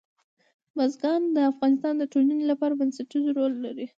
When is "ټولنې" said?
2.13-2.45